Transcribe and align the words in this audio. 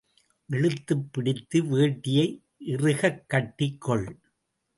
இழுத்துப்பிடித்து 0.49 1.59
வேட்டியை 1.59 2.41
இறுக்கக் 2.59 3.23
கட்டிக் 3.27 3.81
கொள். 3.81 4.19